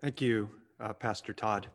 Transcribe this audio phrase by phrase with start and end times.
[0.00, 0.48] Thank you,
[0.80, 1.66] uh, Pastor Todd.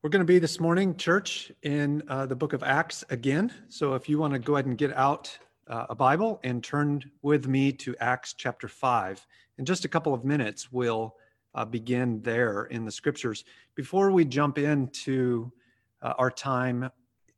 [0.00, 3.52] We're going to be this morning, church, in uh, the book of Acts again.
[3.68, 5.38] So if you want to go ahead and get out
[5.68, 9.26] uh, a Bible and turn with me to Acts chapter 5.
[9.58, 11.14] In just a couple of minutes, we'll
[11.54, 13.44] uh, begin there in the scriptures.
[13.74, 15.52] Before we jump into
[16.00, 16.88] uh, our time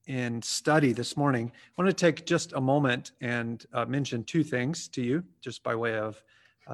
[0.07, 4.45] in study this morning, I want to take just a moment and uh, mention two
[4.45, 6.23] things to you, just by way of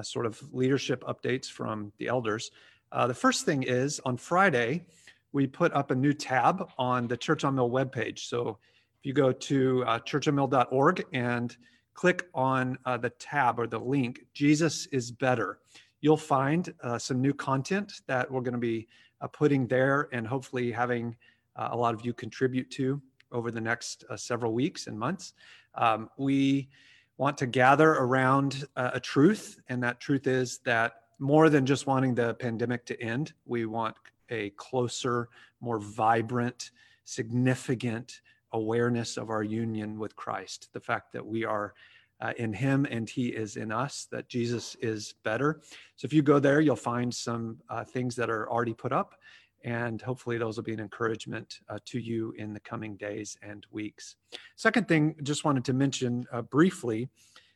[0.03, 2.51] sort of leadership updates from the elders.
[2.91, 4.85] Uh, the first thing is on Friday,
[5.31, 8.19] we put up a new tab on the Church on Mill webpage.
[8.19, 8.57] So
[8.99, 11.55] if you go to uh, churchonmill.org and
[11.93, 15.59] click on uh, the tab or the link, Jesus is Better,
[16.01, 18.87] you'll find uh, some new content that we're going to be
[19.21, 21.15] uh, putting there and hopefully having
[21.55, 23.01] uh, a lot of you contribute to
[23.31, 25.33] over the next several weeks and months.
[25.75, 26.69] Um, we
[27.17, 32.15] want to gather around a truth, and that truth is that more than just wanting
[32.15, 33.33] the pandemic to end.
[33.45, 33.95] We want
[34.29, 35.29] a closer,
[35.61, 36.71] more vibrant,
[37.03, 38.21] significant
[38.53, 41.73] awareness of our union with Christ, the fact that we are
[42.21, 45.61] uh, in him and he is in us, that Jesus is better.
[45.95, 49.15] So if you go there, you'll find some uh, things that are already put up,
[49.63, 53.65] and hopefully those will be an encouragement uh, to you in the coming days and
[53.71, 54.15] weeks.
[54.55, 57.09] Second thing, just wanted to mention uh, briefly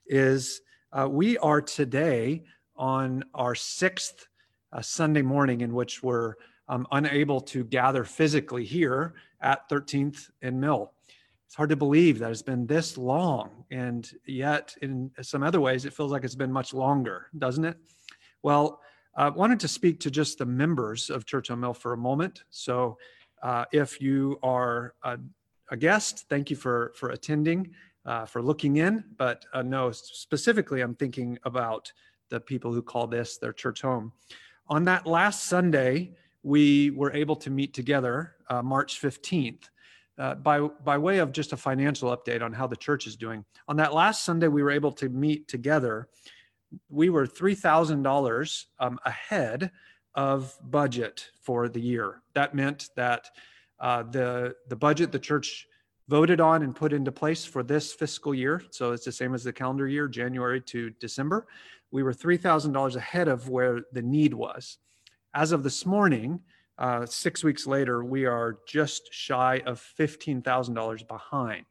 [0.06, 2.44] is uh, we are today
[2.76, 4.28] on our sixth
[4.72, 6.36] uh, Sunday morning in which we're
[6.68, 10.94] um, unable to gather physically here at 13th and Mill.
[11.46, 15.86] It's hard to believe that it's been this long, and yet in some other ways,
[15.86, 17.78] it feels like it's been much longer, doesn't it?
[18.42, 18.82] Well,
[19.16, 21.98] I uh, wanted to speak to just the members of Church on Mill for a
[21.98, 22.44] moment.
[22.50, 22.98] So,
[23.44, 25.20] uh, if you are a,
[25.70, 27.76] a, guest, thank you for for attending,
[28.08, 29.04] uh, for looking in.
[29.18, 31.92] But uh, no, specifically, I'm thinking about
[32.30, 34.12] the people who call this their church home.
[34.68, 39.70] On that last Sunday, we were able to meet together uh, March 15th.
[40.18, 43.44] Uh, by, by way of just a financial update on how the church is doing.
[43.68, 46.08] On that last Sunday, we were able to meet together.
[46.90, 49.72] We were $3,000 um, ahead
[50.14, 52.22] of budget for the year.
[52.34, 53.30] That meant that
[53.80, 55.68] uh, the, the budget the church
[56.10, 59.44] voted on and put into place for this fiscal year, so it's the same as
[59.44, 61.48] the calendar year, January to December,
[61.94, 64.80] we were $3,000 ahead of where the need was.
[65.36, 66.40] As of this morning,
[66.80, 71.66] uh, six weeks later, we are just shy of $15,000 behind.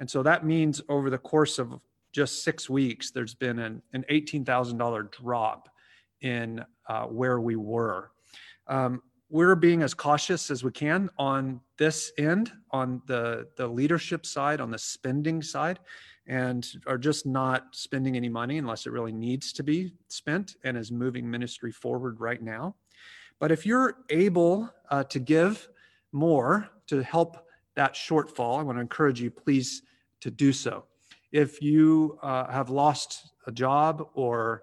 [0.00, 1.80] And so that means over the course of
[2.12, 5.68] just six weeks, there's been an, an $18,000 drop
[6.22, 8.10] in uh, where we were.
[8.66, 14.24] Um, we're being as cautious as we can on this end, on the, the leadership
[14.24, 15.78] side, on the spending side
[16.26, 20.76] and are just not spending any money unless it really needs to be spent and
[20.76, 22.74] is moving ministry forward right now.
[23.38, 25.68] But if you're able uh, to give
[26.12, 29.82] more to help that shortfall, I want to encourage you, please,
[30.20, 30.84] to do so.
[31.32, 34.62] If you uh, have lost a job or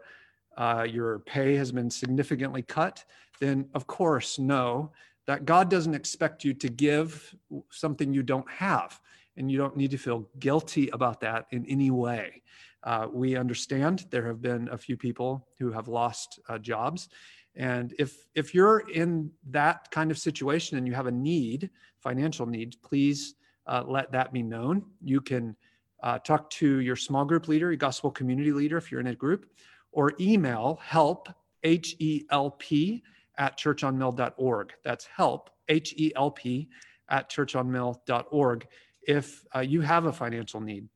[0.57, 3.05] uh, your pay has been significantly cut,
[3.39, 4.91] then of course, know
[5.25, 7.35] that God doesn't expect you to give
[7.69, 8.99] something you don't have
[9.37, 12.41] and you don't need to feel guilty about that in any way.
[12.83, 17.09] Uh, we understand there have been a few people who have lost uh, jobs.
[17.55, 21.69] And if, if you're in that kind of situation and you have a need,
[22.01, 23.35] financial need, please
[23.67, 24.83] uh, let that be known.
[25.01, 25.55] You can
[26.01, 29.15] uh, talk to your small group leader, your gospel community leader, if you're in a
[29.15, 29.45] group,
[29.93, 31.29] or email help,
[31.63, 33.03] H E L P,
[33.37, 34.73] at churchonmill.org.
[34.83, 36.69] That's help, H E L P,
[37.09, 38.67] at churchonmill.org
[39.05, 40.87] if uh, you have a financial need.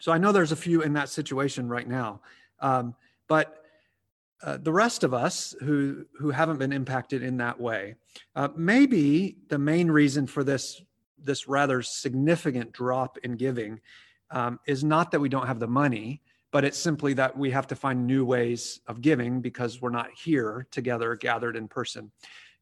[0.00, 2.20] So I know there's a few in that situation right now,
[2.60, 2.94] um,
[3.28, 3.64] but
[4.42, 7.94] uh, the rest of us who who haven't been impacted in that way,
[8.34, 10.82] uh, maybe the main reason for this
[11.18, 13.80] this rather significant drop in giving
[14.30, 16.20] um, is not that we don't have the money,
[16.52, 20.10] but it's simply that we have to find new ways of giving because we're not
[20.16, 22.12] here together, gathered in person.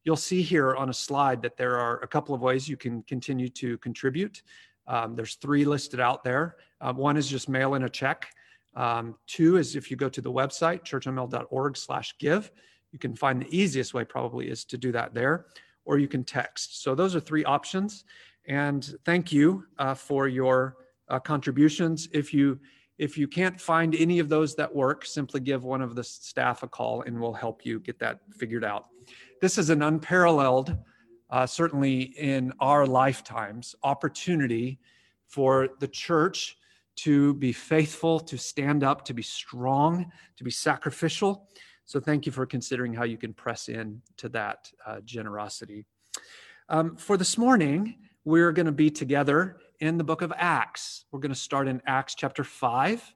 [0.03, 3.03] You'll see here on a slide that there are a couple of ways you can
[3.03, 4.41] continue to contribute.
[4.87, 6.55] Um, there's three listed out there.
[6.79, 8.33] Uh, one is just mail in a check.
[8.75, 12.51] Um, two is if you go to the website, churchonmill.org slash give
[12.91, 15.45] you can find the easiest way probably is to do that there,
[15.85, 16.81] or you can text.
[16.83, 18.03] So those are three options.
[18.47, 20.77] And thank you uh, for your
[21.09, 22.09] uh, contributions.
[22.11, 22.59] If you
[23.01, 26.61] if you can't find any of those that work, simply give one of the staff
[26.61, 28.89] a call and we'll help you get that figured out.
[29.41, 30.77] This is an unparalleled
[31.31, 34.77] uh, certainly in our lifetimes, opportunity
[35.27, 36.57] for the church
[36.97, 41.47] to be faithful, to stand up, to be strong, to be sacrificial.
[41.85, 45.85] So thank you for considering how you can press in to that uh, generosity.
[46.69, 51.05] Um, for this morning, we're going to be together in the book of Acts.
[51.11, 53.15] We're going to start in Acts chapter 5,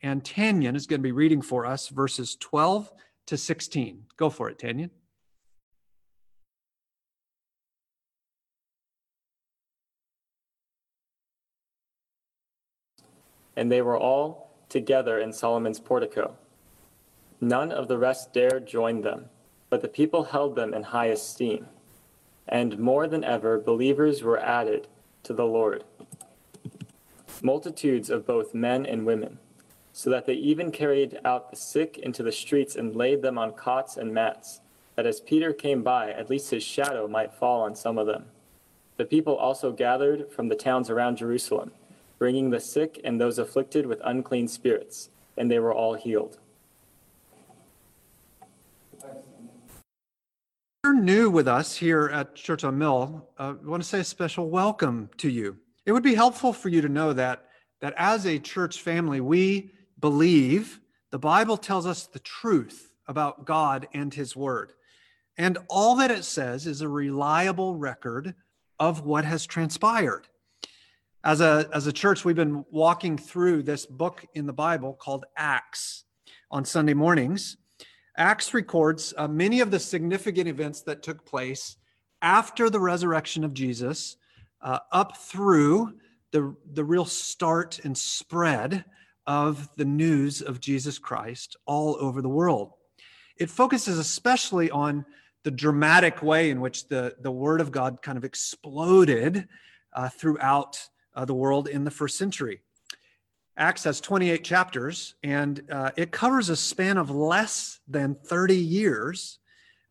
[0.00, 2.90] and Tanyan is going to be reading for us verses 12
[3.26, 4.04] to 16.
[4.16, 4.90] Go for it, Tanyan.
[13.56, 16.36] And they were all together in Solomon's portico.
[17.40, 19.26] None of the rest dared join them,
[19.68, 21.66] but the people held them in high esteem.
[22.46, 24.86] And more than ever, believers were added
[25.24, 25.84] to the Lord.
[27.42, 29.38] Multitudes of both men and women,
[29.92, 33.52] so that they even carried out the sick into the streets and laid them on
[33.52, 34.60] cots and mats,
[34.94, 38.26] that as Peter came by, at least his shadow might fall on some of them.
[38.96, 41.72] The people also gathered from the towns around Jerusalem,
[42.18, 46.38] bringing the sick and those afflicted with unclean spirits, and they were all healed.
[50.84, 54.04] You're new with us here at Church on Mill, uh, I want to say a
[54.04, 55.56] special welcome to you.
[55.86, 57.46] It would be helpful for you to know that
[57.80, 63.88] that as a church family, we believe the Bible tells us the truth about God
[63.94, 64.74] and His Word,
[65.38, 68.34] and all that it says is a reliable record
[68.78, 70.28] of what has transpired.
[71.24, 75.24] As a as a church, we've been walking through this book in the Bible called
[75.34, 76.04] Acts
[76.50, 77.56] on Sunday mornings
[78.16, 81.76] Acts records uh, many of the significant events that took place
[82.22, 84.16] after the resurrection of Jesus,
[84.62, 85.94] uh, up through
[86.32, 88.84] the, the real start and spread
[89.26, 92.72] of the news of Jesus Christ all over the world.
[93.36, 95.04] It focuses especially on
[95.42, 99.46] the dramatic way in which the, the Word of God kind of exploded
[99.92, 100.80] uh, throughout
[101.14, 102.62] uh, the world in the first century.
[103.56, 109.38] Acts has 28 chapters, and uh, it covers a span of less than 30 years.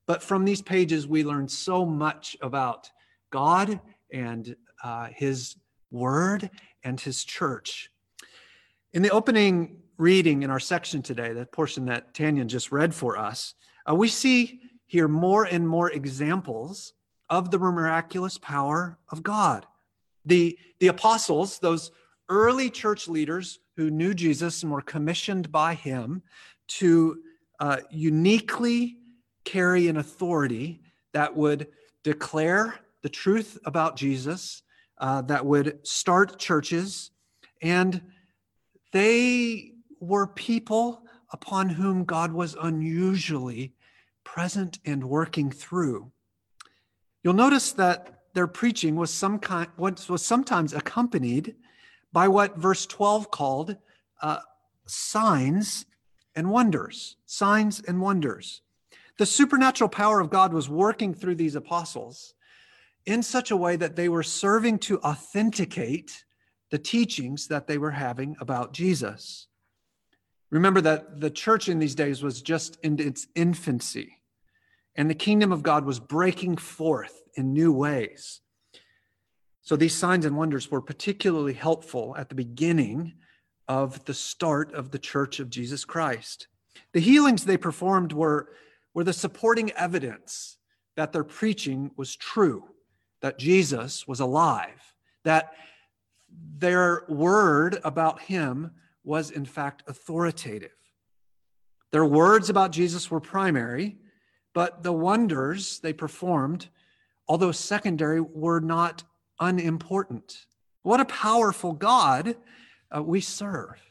[0.06, 2.90] But from these pages, we learn so much about
[3.30, 3.80] God
[4.12, 5.56] and uh, His
[5.92, 6.50] Word
[6.84, 7.90] and His church.
[8.92, 13.18] In the opening reading in our section today, the portion that Tanyan just read for
[13.18, 13.54] us,
[13.90, 16.94] uh, we see here more and more examples
[17.30, 19.66] of the miraculous power of God.
[20.26, 21.92] The, the apostles, those
[22.30, 26.22] early church leaders who knew Jesus and were commissioned by him
[26.68, 27.20] to
[27.60, 28.98] uh, uniquely
[29.46, 30.82] carry an authority
[31.14, 31.68] that would
[32.04, 34.64] declare the truth about Jesus,
[34.98, 37.12] uh, that would start churches,
[37.62, 38.02] and
[38.92, 43.74] they were people upon whom God was unusually
[44.24, 46.12] present and working through.
[47.24, 51.56] You'll notice that their preaching was some kind was sometimes accompanied
[52.14, 53.76] by what verse 12 called
[54.22, 54.40] uh,
[54.86, 55.86] signs
[56.36, 57.18] and wonders.
[57.26, 58.62] Signs and wonders.
[59.18, 62.36] The supernatural power of God was working through these apostles
[63.06, 66.24] in such a way that they were serving to authenticate
[66.72, 69.48] the teachings that they were having about Jesus.
[70.50, 74.18] Remember that the church in these days was just in its infancy,
[74.96, 78.42] and the kingdom of God was breaking forth in new ways.
[79.64, 83.14] So these signs and wonders were particularly helpful at the beginning
[83.70, 86.48] of the start of the church of Jesus Christ.
[86.92, 88.50] The healings they performed were,
[88.94, 90.58] were the supporting evidence
[90.98, 92.66] that their preaching was true,
[93.22, 94.94] that Jesus was alive,
[95.24, 95.54] that
[96.58, 98.72] their word about him
[99.06, 100.72] was in fact authoritative.
[101.92, 103.98] Their words about Jesus were primary,
[104.54, 106.68] but the wonders they performed,
[107.30, 109.04] although secondary, were not
[109.40, 110.46] unimportant.
[110.84, 112.36] What a powerful God
[112.96, 113.82] uh, we serve.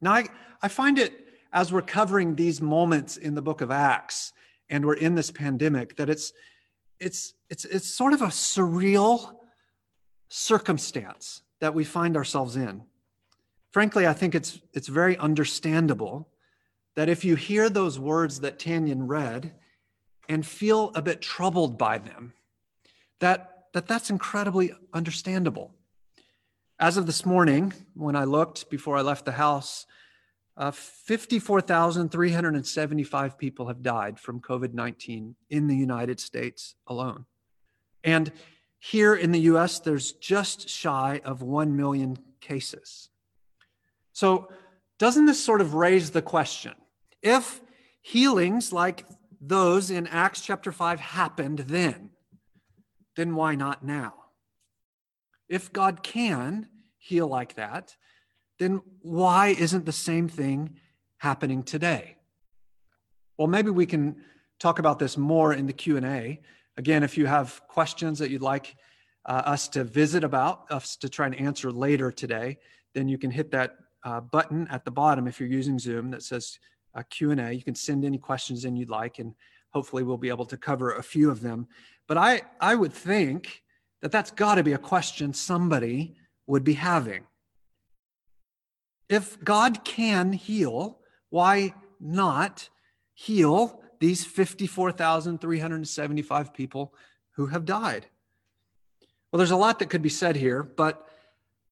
[0.00, 0.26] Now, I,
[0.62, 1.12] I find it
[1.52, 4.32] as we're covering these moments in the book of Acts
[4.68, 6.32] and we're in this pandemic that it's
[7.00, 9.34] it's it's it's sort of a surreal
[10.28, 12.82] circumstance that we find ourselves in.
[13.70, 16.28] Frankly, I think it's it's very understandable
[16.96, 19.52] that if you hear those words that Tanyan read
[20.28, 22.32] and feel a bit troubled by them,
[23.20, 25.74] that that that's incredibly understandable.
[26.78, 29.86] As of this morning, when I looked before I left the house,
[30.56, 37.26] uh, 54,375 people have died from COVID 19 in the United States alone.
[38.04, 38.30] And
[38.78, 43.10] here in the US, there's just shy of 1 million cases.
[44.12, 44.48] So,
[44.98, 46.74] doesn't this sort of raise the question?
[47.22, 47.60] If
[48.00, 49.04] healings like
[49.40, 52.10] those in Acts chapter 5 happened then,
[53.16, 54.14] then why not now?
[55.48, 56.68] If God can
[56.98, 57.96] heal like that,
[58.58, 60.76] then why isn't the same thing
[61.18, 62.16] happening today?
[63.36, 64.16] Well, maybe we can
[64.58, 66.40] talk about this more in the Q&A.
[66.76, 68.76] Again, if you have questions that you'd like
[69.26, 72.58] uh, us to visit about, us to try and answer later today,
[72.94, 76.22] then you can hit that uh, button at the bottom if you're using Zoom that
[76.22, 76.58] says
[76.94, 77.52] uh, Q&A.
[77.52, 79.34] You can send any questions in you'd like, and
[79.74, 81.66] hopefully we'll be able to cover a few of them.
[82.06, 83.64] But I, I would think
[84.00, 86.14] that that's got to be a question somebody
[86.46, 87.24] would be having.
[89.08, 91.00] If God can heal,
[91.30, 92.68] why not
[93.14, 96.94] heal these 54,375 people
[97.32, 98.06] who have died?
[99.32, 101.04] Well, there's a lot that could be said here, but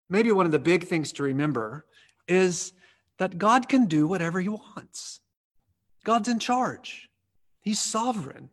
[0.08, 1.86] maybe one of the big things to remember
[2.26, 2.72] is
[3.18, 5.20] that God can do whatever he wants.
[6.04, 7.08] God's in charge.
[7.62, 8.50] He's sovereign.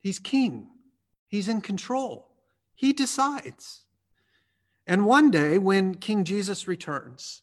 [0.00, 0.68] He's king.
[1.28, 2.28] He's in control.
[2.74, 3.82] He decides.
[4.86, 7.42] And one day, when King Jesus returns,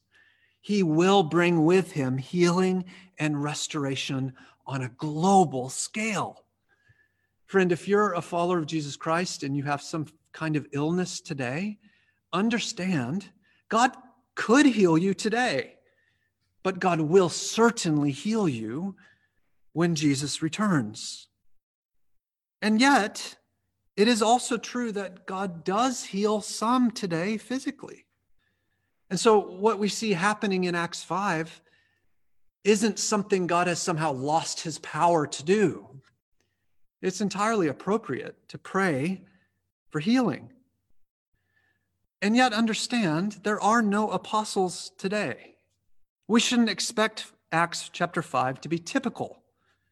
[0.61, 2.85] he will bring with him healing
[3.17, 4.33] and restoration
[4.65, 6.43] on a global scale.
[7.45, 11.21] Friend, if you're a follower of Jesus Christ and you have some kind of illness
[11.21, 11.79] today,
[12.31, 13.29] understand
[13.69, 13.91] God
[14.35, 15.75] could heal you today,
[16.61, 18.95] but God will certainly heal you
[19.73, 21.27] when Jesus returns.
[22.61, 23.37] And yet,
[23.95, 28.05] it is also true that God does heal some today physically.
[29.09, 31.61] And so, what we see happening in Acts 5
[32.63, 35.87] isn't something God has somehow lost his power to do.
[37.01, 39.21] It's entirely appropriate to pray
[39.89, 40.51] for healing.
[42.21, 45.55] And yet, understand there are no apostles today.
[46.27, 49.41] We shouldn't expect Acts chapter 5 to be typical.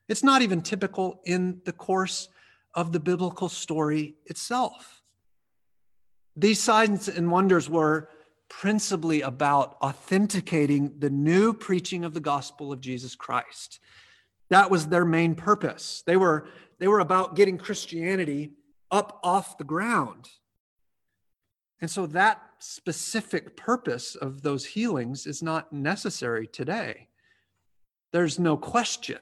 [0.07, 2.29] It's not even typical in the course
[2.73, 5.01] of the biblical story itself.
[6.35, 8.09] These signs and wonders were
[8.49, 13.79] principally about authenticating the new preaching of the gospel of Jesus Christ.
[14.49, 16.03] That was their main purpose.
[16.05, 16.47] They were,
[16.79, 18.51] they were about getting Christianity
[18.91, 20.29] up off the ground.
[21.81, 27.09] And so that specific purpose of those healings is not necessary today.
[28.13, 29.19] There's no question.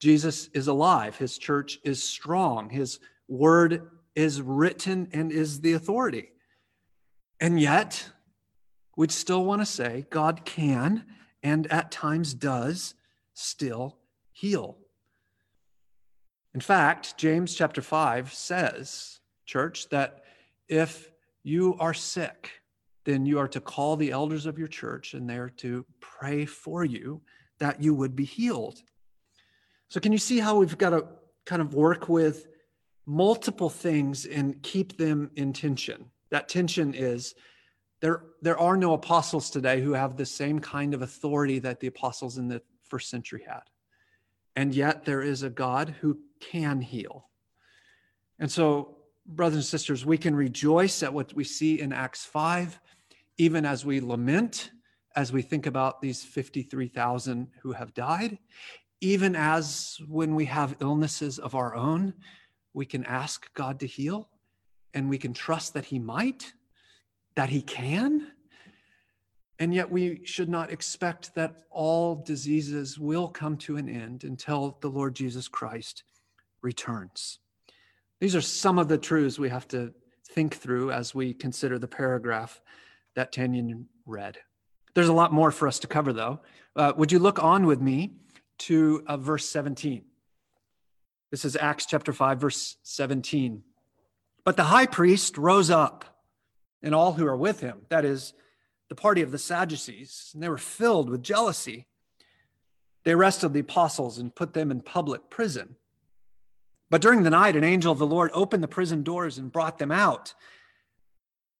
[0.00, 1.16] Jesus is alive.
[1.16, 2.70] His church is strong.
[2.70, 2.98] His
[3.28, 6.30] word is written and is the authority.
[7.40, 8.10] And yet,
[8.96, 11.04] we'd still want to say God can
[11.42, 12.94] and at times does
[13.34, 13.98] still
[14.32, 14.78] heal.
[16.54, 20.24] In fact, James chapter 5 says, church, that
[20.68, 21.10] if
[21.42, 22.50] you are sick,
[23.04, 26.84] then you are to call the elders of your church and they're to pray for
[26.84, 27.20] you
[27.58, 28.82] that you would be healed.
[29.88, 31.06] So, can you see how we've got to
[31.44, 32.48] kind of work with
[33.06, 36.06] multiple things and keep them in tension?
[36.30, 37.34] That tension is
[38.00, 41.86] there, there are no apostles today who have the same kind of authority that the
[41.86, 43.62] apostles in the first century had.
[44.54, 47.28] And yet there is a God who can heal.
[48.38, 52.78] And so, brothers and sisters, we can rejoice at what we see in Acts 5,
[53.38, 54.70] even as we lament,
[55.14, 58.38] as we think about these 53,000 who have died,
[59.00, 62.14] even as when we have illnesses of our own,
[62.74, 64.28] we can ask God to heal
[64.94, 66.52] and we can trust that He might
[67.36, 68.26] that he can.
[69.58, 74.76] And yet, we should not expect that all diseases will come to an end until
[74.80, 76.02] the Lord Jesus Christ
[76.60, 77.38] returns.
[78.20, 79.94] These are some of the truths we have to
[80.28, 82.60] think through as we consider the paragraph
[83.14, 84.36] that Tanyan read.
[84.94, 86.40] There's a lot more for us to cover, though.
[86.74, 88.16] Uh, would you look on with me
[88.58, 90.04] to uh, verse 17?
[91.30, 93.62] This is Acts chapter 5, verse 17.
[94.44, 96.04] But the high priest rose up
[96.82, 98.32] and all who are with him, that is,
[98.88, 101.86] the party of the Sadducees, and they were filled with jealousy.
[103.04, 105.76] They arrested the apostles and put them in public prison.
[106.88, 109.78] But during the night, an angel of the Lord opened the prison doors and brought
[109.78, 110.34] them out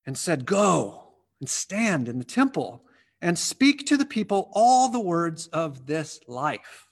[0.07, 2.85] and said, Go and stand in the temple
[3.21, 6.86] and speak to the people all the words of this life.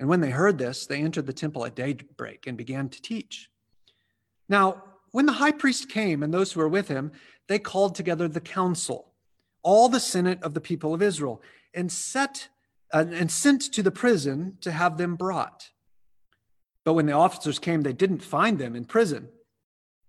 [0.00, 3.50] And when they heard this, they entered the temple at daybreak and began to teach.
[4.48, 7.12] Now, when the high priest came and those who were with him,
[7.48, 9.12] they called together the council,
[9.62, 11.42] all the senate of the people of Israel,
[11.74, 12.48] and set
[12.92, 15.70] uh, and sent to the prison to have them brought.
[16.84, 19.28] But when the officers came, they didn't find them in prison.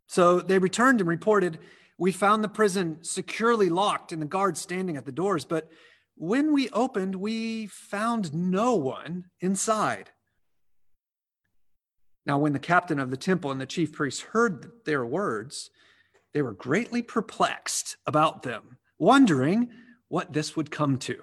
[0.07, 1.60] So they returned and reported,
[1.98, 5.45] We found the prison securely locked and the guards standing at the doors.
[5.45, 5.69] But
[6.15, 10.12] when we opened, we found no one inside.
[12.25, 15.72] Now, when the captain of the temple and the chief priests heard their words,
[16.34, 19.70] they were greatly perplexed about them, wondering
[20.08, 21.18] what this would come to.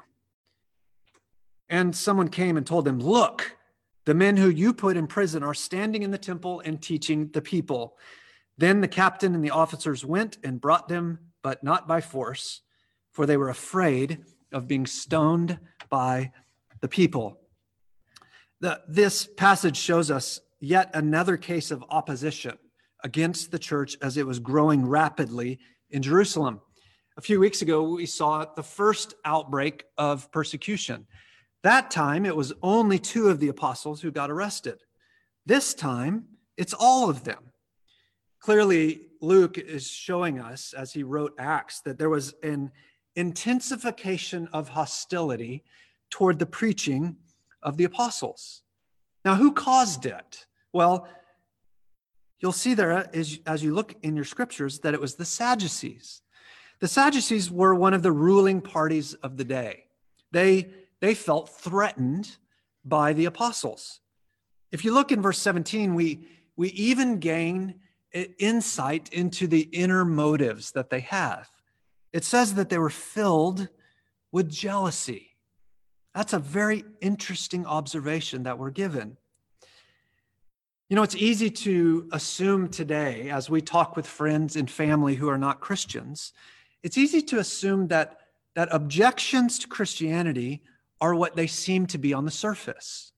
[1.69, 3.57] And someone came and told them, Look,
[4.07, 7.43] The men who you put in prison are standing in the temple and teaching the
[7.43, 7.99] people.
[8.57, 12.63] Then the captain and the officers went and brought them, but not by force,
[13.13, 16.33] for they were afraid of being stoned by
[16.81, 17.41] the people.
[18.61, 22.59] The, this passage shows us yet another case of opposition
[23.05, 25.59] against the church as it was growing rapidly
[25.91, 26.61] in Jerusalem.
[27.17, 31.07] A few weeks ago, we saw the first outbreak of persecution.
[31.63, 34.81] That time, it was only two of the apostles who got arrested.
[35.47, 36.27] This time,
[36.57, 37.53] it's all of them.
[38.41, 42.71] Clearly, Luke is showing us, as he wrote Acts, that there was an
[43.19, 45.65] intensification of hostility
[46.09, 47.17] toward the preaching
[47.63, 48.63] of the apostles.
[49.25, 50.47] Now, who caused it?
[50.73, 51.09] Well,
[52.39, 56.23] you'll see there as, as you look in your scriptures that it was the Sadducees.
[56.79, 59.87] The Sadducees were one of the ruling parties of the day.
[60.31, 60.69] They,
[61.01, 62.37] they felt threatened
[62.85, 64.01] by the apostles.
[64.71, 67.75] If you look in verse 17, we, we even gain
[68.39, 71.49] insight into the inner motives that they have.
[72.13, 73.69] It says that they were filled
[74.33, 75.37] with jealousy.
[76.15, 79.17] That's a very interesting observation that we're given.
[80.89, 85.29] You know, it's easy to assume today, as we talk with friends and family who
[85.29, 86.33] are not Christians,
[86.83, 88.21] it's easy to assume that,
[88.55, 90.63] that objections to Christianity
[91.01, 93.13] are what they seem to be on the surface,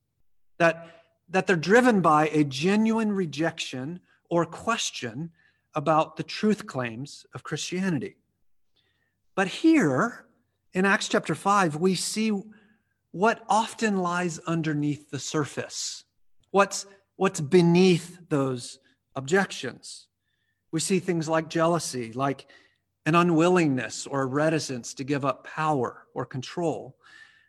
[0.58, 5.30] that, that they're driven by a genuine rejection or question
[5.74, 8.16] about the truth claims of Christianity.
[9.34, 10.26] But here
[10.72, 12.32] in Acts chapter 5, we see
[13.12, 16.04] what often lies underneath the surface.
[16.50, 16.86] What's
[17.20, 18.78] what's beneath those
[19.14, 20.06] objections.
[20.72, 22.46] We see things like jealousy, like
[23.04, 26.96] an unwillingness or a reticence to give up power or control.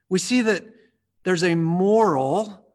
[0.09, 0.65] We see that
[1.23, 2.65] there's a moral,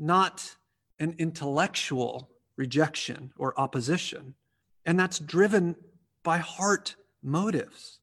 [0.00, 0.56] not
[0.98, 4.34] an intellectual rejection or opposition,
[4.84, 5.76] and that's driven
[6.24, 8.00] by heart motives.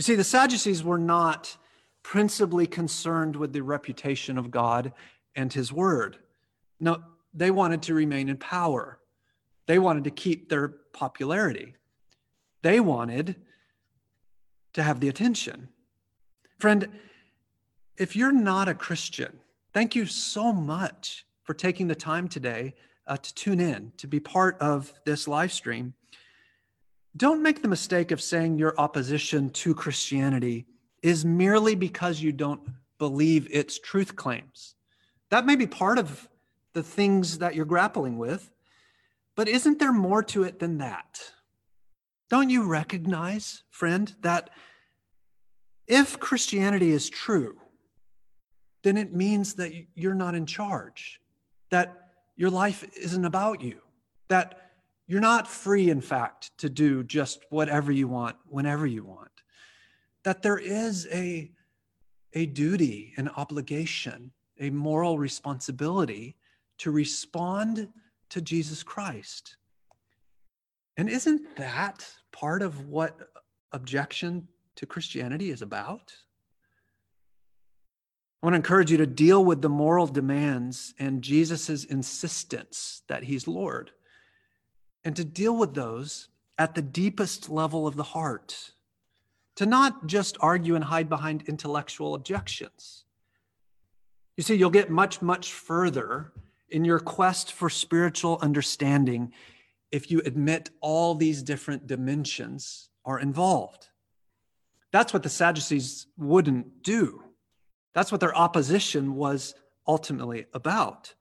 [0.00, 1.58] You see, the Sadducees were not
[2.02, 4.94] principally concerned with the reputation of God
[5.36, 6.16] and his word.
[6.80, 7.02] No,
[7.34, 8.98] they wanted to remain in power.
[9.66, 11.74] They wanted to keep their popularity.
[12.62, 13.36] They wanted
[14.72, 15.68] to have the attention.
[16.58, 16.88] Friend,
[17.98, 19.38] if you're not a Christian,
[19.74, 22.72] thank you so much for taking the time today
[23.06, 25.92] uh, to tune in, to be part of this live stream.
[27.16, 30.66] Don't make the mistake of saying your opposition to Christianity
[31.02, 32.60] is merely because you don't
[32.98, 34.74] believe its truth claims.
[35.30, 36.28] That may be part of
[36.72, 38.50] the things that you're grappling with.
[39.34, 41.20] But isn't there more to it than that?
[42.28, 44.50] Don't you recognize, friend, that
[45.86, 47.56] if Christianity is true,
[48.82, 51.20] then it means that you're not in charge,
[51.70, 53.80] that your life isn't about you,
[54.28, 54.69] that
[55.10, 59.42] you're not free, in fact, to do just whatever you want, whenever you want,
[60.22, 61.50] that there is a,
[62.34, 66.36] a duty, an obligation, a moral responsibility
[66.78, 67.88] to respond
[68.28, 69.56] to Jesus Christ.
[70.96, 73.18] And isn't that part of what
[73.72, 74.46] objection
[74.76, 76.12] to Christianity is about?
[78.40, 83.24] I want to encourage you to deal with the moral demands and Jesus' insistence that
[83.24, 83.90] he's Lord,
[85.04, 88.72] and to deal with those at the deepest level of the heart,
[89.56, 93.04] to not just argue and hide behind intellectual objections.
[94.36, 96.32] You see, you'll get much, much further
[96.68, 99.32] in your quest for spiritual understanding
[99.90, 103.88] if you admit all these different dimensions are involved.
[104.92, 107.24] That's what the Sadducees wouldn't do.
[107.94, 109.54] That's what their opposition was
[109.86, 111.14] ultimately about.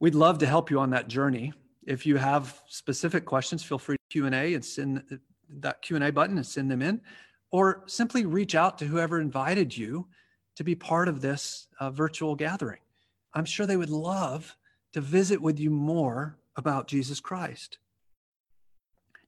[0.00, 1.52] We'd love to help you on that journey.
[1.86, 5.20] If you have specific questions, feel free to Q&A and send
[5.58, 7.00] that Q&A button and send them in
[7.50, 10.06] or simply reach out to whoever invited you
[10.56, 12.80] to be part of this uh, virtual gathering.
[13.34, 14.56] I'm sure they would love
[14.92, 17.78] to visit with you more about Jesus Christ.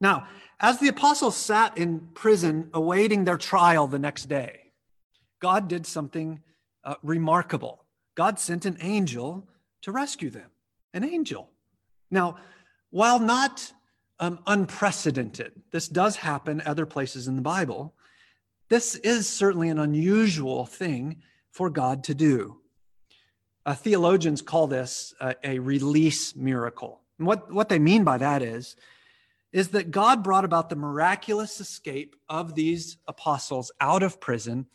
[0.00, 0.26] Now,
[0.58, 4.72] as the apostles sat in prison awaiting their trial the next day,
[5.40, 6.40] God did something
[6.84, 7.84] uh, remarkable.
[8.16, 9.46] God sent an angel
[9.82, 10.50] to rescue them,
[10.92, 11.51] an angel.
[12.12, 12.36] Now,
[12.90, 13.72] while not
[14.20, 17.94] um, unprecedented, this does happen other places in the Bible,
[18.68, 22.58] this is certainly an unusual thing for God to do.
[23.64, 27.00] Uh, theologians call this uh, a release miracle.
[27.18, 28.76] And what, what they mean by that is,
[29.52, 34.66] is that God brought about the miraculous escape of these apostles out of prison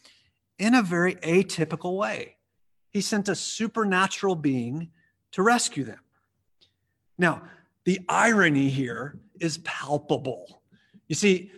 [0.60, 2.36] in a very atypical way.
[2.92, 4.90] he sent a supernatural being
[5.32, 6.00] to rescue them.
[7.18, 7.44] Now,
[7.86, 10.62] the irony here is palpable.
[11.08, 11.52] You see,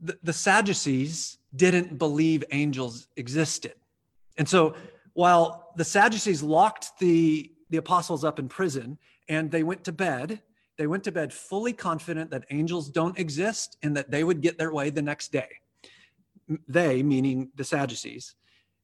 [0.00, 3.74] the, the Sadducees didn't believe angels existed.
[4.38, 4.74] And so
[5.14, 8.98] while the Sadducees locked the, the apostles up in prison
[9.28, 10.40] and they went to bed,
[10.78, 14.58] they went to bed fully confident that angels don't exist and that they would get
[14.58, 15.48] their way the next day.
[16.66, 18.34] They, meaning the Sadducees.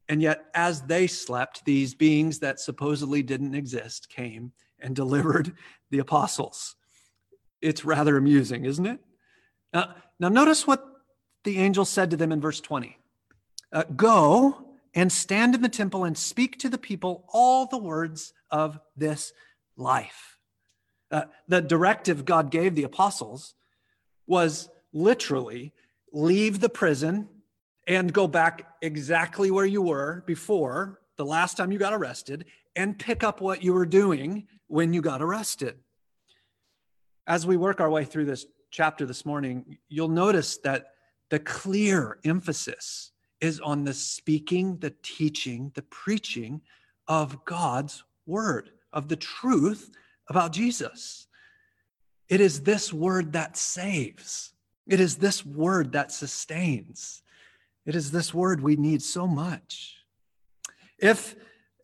[0.09, 5.55] And yet, as they slept, these beings that supposedly didn't exist came and delivered
[5.91, 6.77] the apostles.
[7.61, 9.01] It's rather amusing, isn't it?
[9.73, 10.85] Now, now notice what
[11.45, 12.97] the angel said to them in verse 20
[13.73, 14.65] uh, Go
[14.95, 19.33] and stand in the temple and speak to the people all the words of this
[19.77, 20.39] life.
[21.11, 23.55] Uh, the directive God gave the apostles
[24.27, 25.73] was literally
[26.13, 27.29] leave the prison
[27.87, 32.45] and go back exactly where you were before the last time you got arrested
[32.77, 35.77] and pick up what you were doing when you got arrested.
[37.27, 40.93] As we work our way through this chapter this morning, you'll notice that
[41.31, 46.61] the clear emphasis is on the speaking, the teaching, the preaching
[47.07, 49.91] of God's word, of the truth
[50.29, 51.27] about Jesus.
[52.29, 54.53] It is this word that saves.
[54.87, 57.23] It is this word that sustains.
[57.87, 59.97] It is this word we need so much.
[60.99, 61.37] If,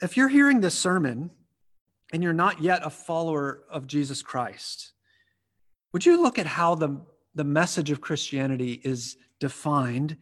[0.02, 1.30] if you're hearing this sermon
[2.14, 4.92] and you're not yet a follower of Jesus Christ,
[5.92, 7.00] would you look at how the,
[7.35, 10.16] the message of Christianity is defined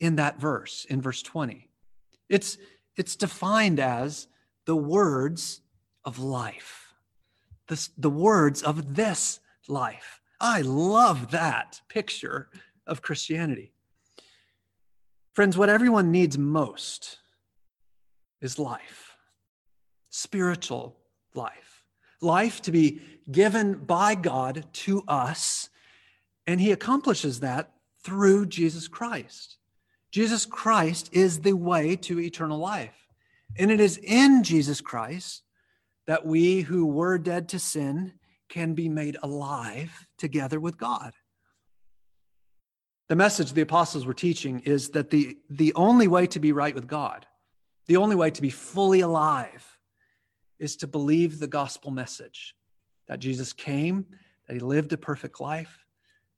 [0.00, 1.68] in that verse, in verse 20.
[2.30, 2.56] It's,
[2.96, 4.26] it's defined as
[4.64, 5.60] the words
[6.02, 6.94] of life,
[7.68, 10.22] the, the words of this life.
[10.40, 12.48] I love that picture
[12.86, 13.74] of Christianity.
[15.34, 17.18] Friends, what everyone needs most
[18.40, 19.14] is life,
[20.08, 20.96] spiritual
[21.34, 21.84] life,
[22.20, 25.68] life to be given by God to us.
[26.46, 29.56] And He accomplishes that through Jesus Christ.
[30.10, 33.08] Jesus Christ is the way to eternal life.
[33.58, 35.42] And it is in Jesus Christ
[36.06, 38.14] that we who were dead to sin
[38.48, 41.14] can be made alive together with God.
[43.08, 46.74] The message the apostles were teaching is that the, the only way to be right
[46.74, 47.26] with God,
[47.86, 49.71] the only way to be fully alive,
[50.62, 52.54] is to believe the gospel message
[53.08, 54.06] that Jesus came,
[54.46, 55.84] that he lived a perfect life,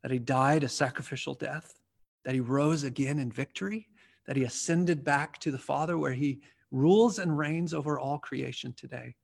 [0.02, 1.78] that he died a sacrificial death,
[2.24, 3.86] that he rose again in victory,
[4.26, 8.72] that he ascended back to the Father where he rules and reigns over all creation
[8.72, 9.14] today.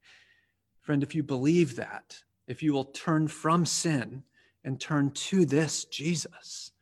[0.83, 4.23] Friend, if you believe that, if you will turn from sin
[4.65, 6.73] and turn to this Jesus,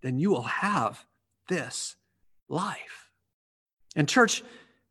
[0.00, 1.04] then you will have
[1.48, 1.96] this
[2.48, 3.10] life.
[3.96, 4.44] And, church,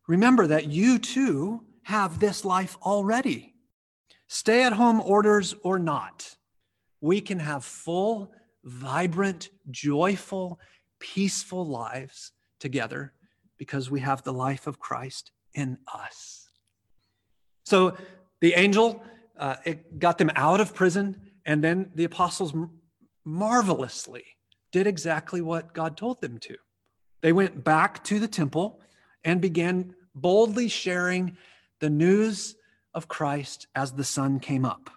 [0.05, 3.53] remember that you too have this life already.
[4.27, 6.35] Stay at home orders or not,
[6.99, 8.29] we can have full
[8.65, 10.59] vibrant, joyful,
[10.99, 13.13] peaceful lives together
[13.57, 16.49] because we have the life of Christ in us.
[17.63, 17.95] So
[18.41, 19.01] the angel
[19.39, 22.53] uh, it got them out of prison, and then the apostles
[23.23, 24.25] marvelously
[24.73, 26.57] did exactly what God told them to.
[27.21, 28.81] They went back to the temple
[29.23, 31.37] and began boldly sharing
[31.79, 32.55] the news
[32.93, 34.89] of Christ as the sun came up.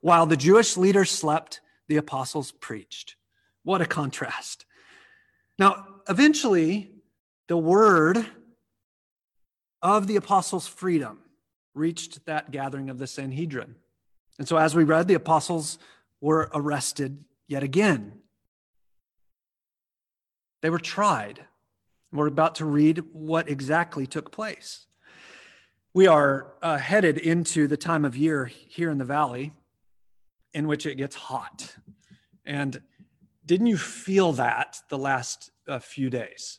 [0.00, 3.16] While the Jewish leaders slept, the apostles preached.
[3.64, 4.64] What a contrast.
[5.58, 6.92] Now, eventually,
[7.48, 8.26] the word
[9.82, 11.18] of the apostles' freedom
[11.74, 13.76] reached that gathering of the Sanhedrin.
[14.38, 15.78] And so, as we read, the apostles
[16.20, 18.20] were arrested yet again.
[20.62, 21.44] They were tried.
[22.12, 24.86] We're about to read what exactly took place.
[25.96, 29.54] We are uh, headed into the time of year here in the valley
[30.52, 31.74] in which it gets hot.
[32.44, 32.82] And
[33.46, 36.58] didn't you feel that the last uh, few days?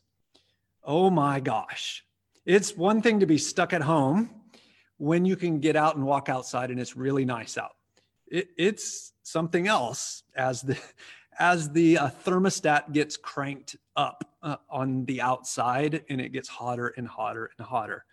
[0.84, 2.04] Oh my gosh.
[2.48, 4.32] It's one thing to be stuck at home
[4.98, 7.76] when you can get out and walk outside and it's really nice out.
[8.26, 10.80] It, it's something else as the
[11.38, 16.88] as the uh, thermostat gets cranked up uh, on the outside and it gets hotter
[16.98, 18.04] and hotter and hotter.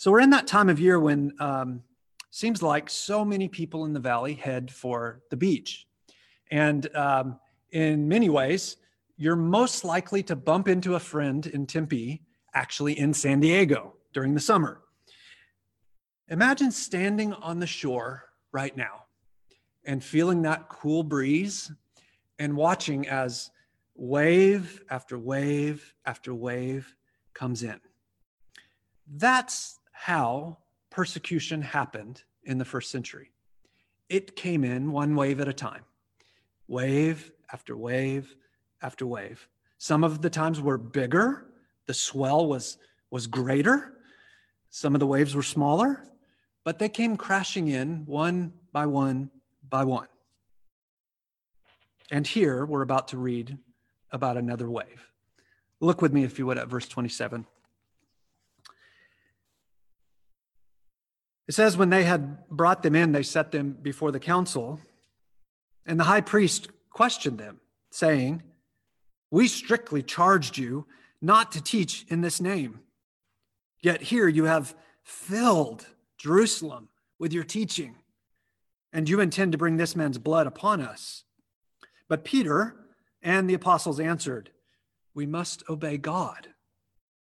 [0.00, 1.82] So we're in that time of year when um,
[2.30, 5.86] seems like so many people in the valley head for the beach.
[6.50, 7.38] And um,
[7.70, 8.78] in many ways,
[9.18, 12.22] you're most likely to bump into a friend in Tempe,
[12.54, 14.80] actually in San Diego during the summer.
[16.28, 19.04] Imagine standing on the shore right now
[19.84, 21.70] and feeling that cool breeze
[22.38, 23.50] and watching as
[23.96, 26.96] wave after wave after wave
[27.34, 27.78] comes in.
[29.06, 30.56] That's how
[30.88, 33.30] persecution happened in the first century.
[34.08, 35.82] It came in one wave at a time,
[36.68, 38.34] wave after wave
[38.80, 39.46] after wave.
[39.76, 41.44] Some of the times were bigger,
[41.84, 42.78] the swell was,
[43.10, 43.92] was greater,
[44.70, 46.02] some of the waves were smaller,
[46.64, 49.30] but they came crashing in one by one
[49.68, 50.08] by one.
[52.10, 53.58] And here we're about to read
[54.12, 55.12] about another wave.
[55.78, 57.44] Look with me, if you would, at verse 27.
[61.50, 64.78] It says, When they had brought them in, they set them before the council,
[65.84, 67.58] and the high priest questioned them,
[67.90, 68.44] saying,
[69.32, 70.86] We strictly charged you
[71.20, 72.78] not to teach in this name.
[73.82, 75.86] Yet here you have filled
[76.18, 77.96] Jerusalem with your teaching,
[78.92, 81.24] and you intend to bring this man's blood upon us.
[82.06, 82.76] But Peter
[83.24, 84.50] and the apostles answered,
[85.14, 86.50] We must obey God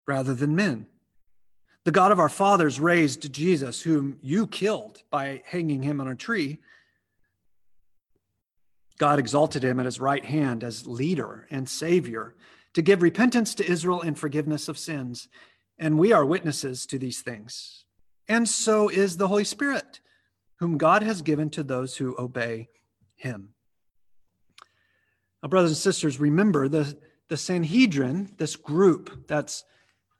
[0.04, 0.88] rather than men.
[1.86, 6.16] The God of our fathers raised Jesus, whom you killed by hanging him on a
[6.16, 6.58] tree.
[8.98, 12.34] God exalted him at his right hand as leader and savior
[12.74, 15.28] to give repentance to Israel and forgiveness of sins.
[15.78, 17.84] And we are witnesses to these things.
[18.26, 20.00] And so is the Holy Spirit,
[20.56, 22.68] whom God has given to those who obey
[23.14, 23.50] him.
[25.40, 29.62] Now, brothers and sisters, remember the, the Sanhedrin, this group that's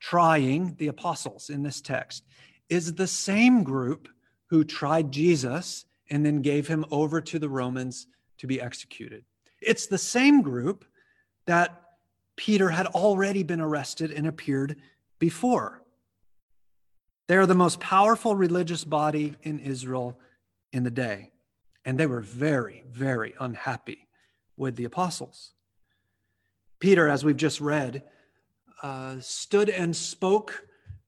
[0.01, 2.25] trying the apostles in this text,
[2.69, 4.09] is the same group
[4.47, 8.07] who tried Jesus and then gave him over to the Romans
[8.39, 9.25] to be executed.
[9.61, 10.85] It's the same group
[11.47, 11.83] that
[12.37, 14.77] Peter had already been arrested and appeared
[15.19, 15.83] before.
[17.29, 20.19] They are the most powerful religious body in Israel
[20.73, 21.33] in the day,
[21.85, 24.07] and they were very, very unhappy
[24.57, 25.53] with the apostles.
[26.79, 28.03] Peter, as we've just read,
[28.83, 30.67] uh, stood and spoke,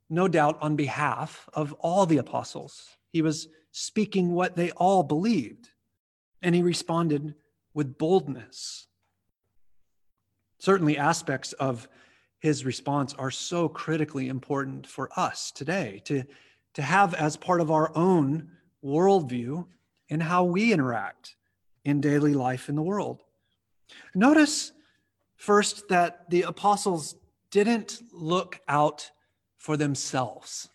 [0.08, 2.96] no doubt, on behalf of all the apostles.
[3.10, 5.70] He was speaking what they all believed,
[6.42, 7.34] and he responded
[7.74, 8.86] with boldness.
[10.58, 11.88] Certainly, aspects of
[12.40, 16.24] his response are so critically important for us today to,
[16.74, 18.50] to have as part of our own
[18.84, 19.66] worldview
[20.08, 21.36] in how we interact
[21.84, 23.22] in daily life in the world.
[24.14, 24.72] Notice
[25.36, 27.16] first that the apostles
[27.50, 29.10] didn't look out
[29.56, 30.68] for themselves,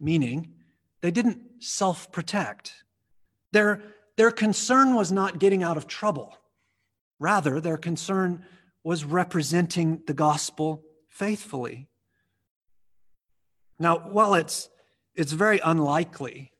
[0.00, 0.54] meaning
[1.00, 2.84] they didn't self protect.
[3.52, 3.82] Their,
[4.16, 6.36] their concern was not getting out of trouble.
[7.18, 8.44] Rather, their concern
[8.82, 11.88] was representing the gospel faithfully.
[13.78, 14.68] Now, while it's,
[15.14, 16.52] it's very unlikely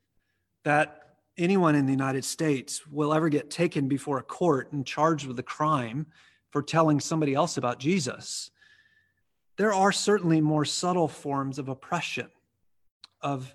[0.64, 1.02] that
[1.38, 5.38] anyone in the United States will ever get taken before a court and charged with
[5.38, 6.06] a crime
[6.50, 8.50] for telling somebody else about Jesus.
[9.56, 12.28] There are certainly more subtle forms of oppression,
[13.20, 13.54] of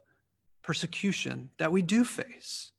[0.64, 2.72] persecution that we do face.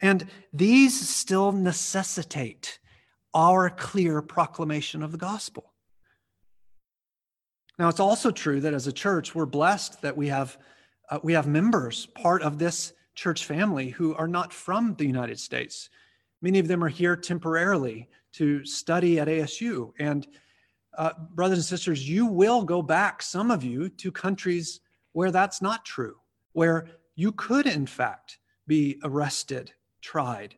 [0.00, 2.78] And these still necessitate
[3.34, 5.72] our clear proclamation of the gospel.
[7.78, 10.58] Now, it's also true that as a church, we're blessed that we have,
[11.10, 15.38] uh, we have members, part of this church family who are not from the United
[15.38, 15.88] States.
[16.40, 19.92] Many of them are here temporarily to study at ASU.
[19.98, 20.26] And
[20.96, 24.80] uh, brothers and sisters, you will go back, some of you, to countries
[25.12, 26.16] where that's not true,
[26.52, 30.54] where you could, in fact, be arrested, tried,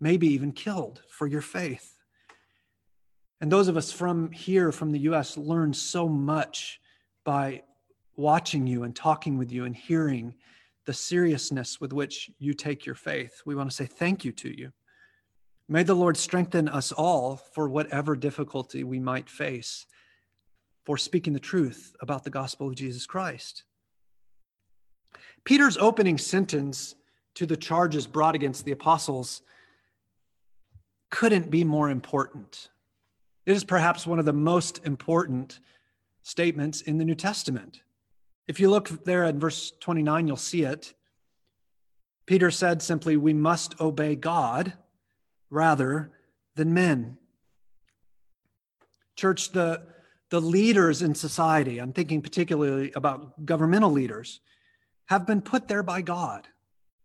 [0.00, 1.94] maybe even killed for your faith.
[3.40, 6.80] And those of us from here, from the US, learn so much
[7.24, 7.62] by
[8.16, 10.34] watching you and talking with you and hearing
[10.86, 13.42] the seriousness with which you take your faith.
[13.46, 14.72] We want to say thank you to you.
[15.68, 19.86] May the Lord strengthen us all for whatever difficulty we might face
[20.84, 23.64] for speaking the truth about the gospel of Jesus Christ.
[25.44, 26.94] Peter's opening sentence
[27.34, 29.42] to the charges brought against the apostles
[31.10, 32.68] couldn't be more important.
[33.46, 35.60] It is perhaps one of the most important
[36.22, 37.80] statements in the New Testament.
[38.46, 40.92] If you look there at verse 29, you'll see it.
[42.26, 44.74] Peter said simply, We must obey God
[45.50, 46.10] rather
[46.56, 47.18] than men.
[49.16, 49.82] Church, the,
[50.30, 54.40] the leaders in society, I'm thinking particularly about governmental leaders,
[55.06, 56.48] have been put there by God.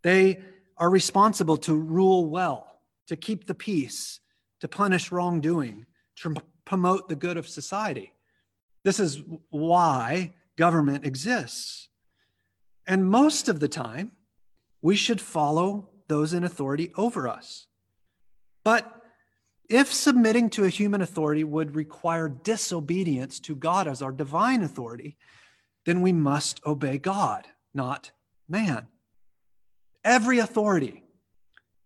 [0.02, 0.39] They
[0.78, 4.19] are responsible to rule well, to keep the peace,
[4.62, 5.86] to punish wrongdoing,
[6.17, 8.13] to promote the good of society.
[8.84, 11.89] This is why government exists.
[12.88, 14.13] And most of the time,
[14.82, 17.67] we should follow those in authority over us.
[18.70, 19.02] But
[19.68, 25.18] if submitting to a human authority would require disobedience to God as our divine authority,
[25.88, 28.12] then we must obey God, not
[28.48, 28.86] man.
[30.04, 31.02] Every authority,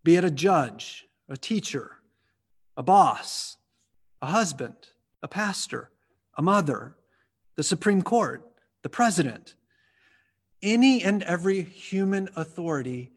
[0.04, 2.00] be it a judge, a teacher,
[2.76, 3.56] a boss,
[4.22, 4.76] a husband,
[5.22, 5.89] a pastor,
[6.38, 6.98] a mother,
[7.56, 8.46] the Supreme Court,
[8.82, 9.56] the president,
[10.62, 13.13] any and every human authority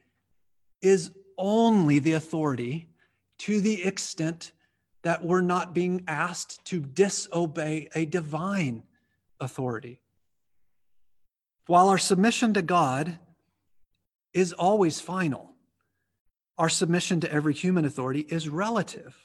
[0.81, 2.91] is only the authority
[3.39, 4.53] to the extent
[5.03, 8.83] that we're not being asked to disobey a divine
[9.41, 10.01] authority.
[11.67, 13.19] While our submission to God
[14.33, 15.53] is always final,
[16.59, 19.17] our submission to every human authority is relative.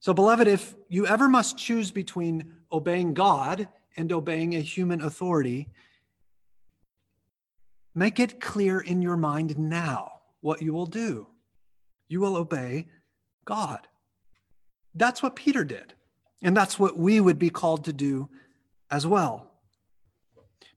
[0.00, 5.68] So, beloved, if you ever must choose between obeying God and obeying a human authority,
[7.94, 11.26] make it clear in your mind now what you will do.
[12.08, 12.86] You will obey
[13.44, 13.86] God.
[14.94, 15.94] That's what Peter did.
[16.42, 18.28] And that's what we would be called to do
[18.90, 19.50] as well.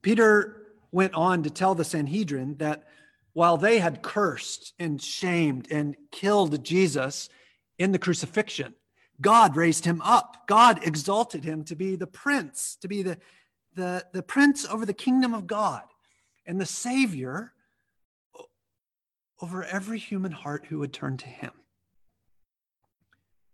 [0.01, 2.83] Peter went on to tell the Sanhedrin that
[3.33, 7.29] while they had cursed and shamed and killed Jesus
[7.77, 8.73] in the crucifixion,
[9.19, 10.47] God raised him up.
[10.47, 13.17] God exalted him to be the prince, to be the,
[13.75, 15.83] the, the prince over the kingdom of God
[16.45, 17.53] and the savior
[19.41, 21.51] over every human heart who would turn to him.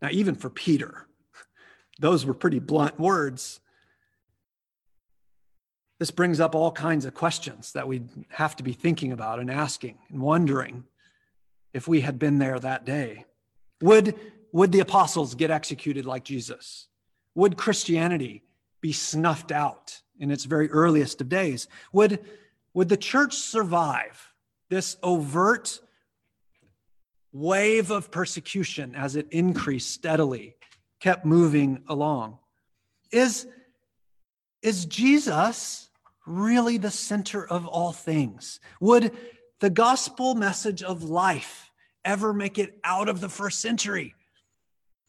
[0.01, 1.07] Now, even for Peter,
[1.99, 3.59] those were pretty blunt words.
[5.99, 9.49] This brings up all kinds of questions that we have to be thinking about and
[9.49, 10.83] asking and wondering
[11.73, 13.25] if we had been there that day.
[13.81, 14.15] Would,
[14.51, 16.87] would the apostles get executed like Jesus?
[17.35, 18.43] Would Christianity
[18.81, 21.67] be snuffed out in its very earliest of days?
[21.91, 22.19] Would,
[22.73, 24.32] would the church survive
[24.73, 25.79] this overt
[27.31, 30.55] wave of persecution as it increased steadily,
[30.99, 32.39] kept moving along?
[33.11, 33.47] Is,
[34.63, 35.89] is Jesus
[36.25, 38.59] really the center of all things?
[38.79, 39.15] Would
[39.59, 41.71] the gospel message of life
[42.03, 44.15] ever make it out of the first century?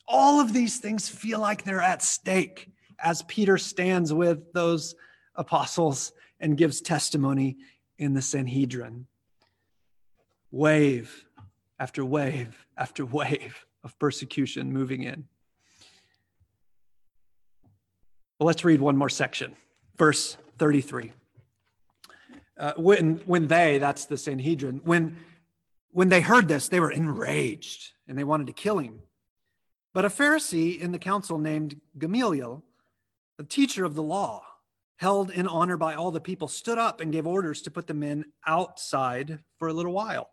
[0.07, 4.95] All of these things feel like they're at stake as Peter stands with those
[5.35, 7.57] apostles and gives testimony
[7.99, 9.07] in the Sanhedrin.
[10.55, 11.27] Wave
[11.81, 15.25] after wave after wave of persecution moving in.
[18.39, 19.57] Well, let's read one more section.
[19.97, 21.11] Verse 33.
[22.57, 25.17] Uh, when, when they, that's the Sanhedrin, when,
[25.91, 29.01] when they heard this, they were enraged and they wanted to kill him.
[29.93, 32.63] But a Pharisee in the council named Gamaliel,
[33.41, 34.45] a teacher of the law,
[34.99, 37.95] held in honor by all the people, stood up and gave orders to put the
[37.95, 40.31] men outside for a little while.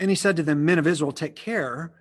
[0.00, 1.92] And he said to them, Men of Israel, take care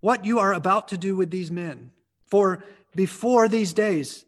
[0.00, 1.90] what you are about to do with these men.
[2.26, 4.24] For before these days,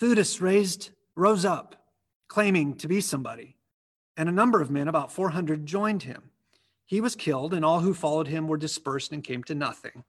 [0.00, 1.76] Theudas raised, rose up,
[2.28, 3.56] claiming to be somebody,
[4.16, 6.30] and a number of men, about 400, joined him.
[6.84, 10.04] He was killed, and all who followed him were dispersed and came to nothing.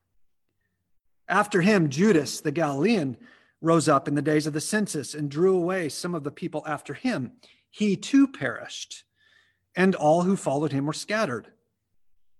[1.28, 3.18] After him, Judas the Galilean
[3.62, 6.64] rose up in the days of the census and drew away some of the people
[6.66, 7.34] after him.
[7.70, 9.04] He too perished,
[9.76, 11.48] and all who followed him were scattered.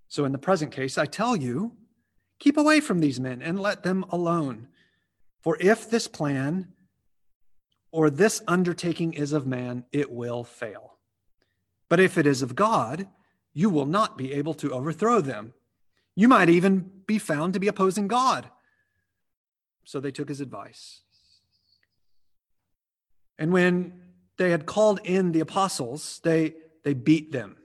[0.08, 1.74] So, in the present case, I tell you,
[2.40, 4.68] keep away from these men and let them alone.
[5.42, 6.74] For if this plan
[7.92, 10.98] or this undertaking is of man, it will fail.
[11.90, 13.08] But if it is of God,
[13.54, 15.54] you will not be able to overthrow them.
[16.16, 18.50] You might even be found to be opposing God.
[19.86, 21.02] So they took his advice.
[23.40, 24.02] And when
[24.38, 27.58] they had called in the apostles, they, they beat them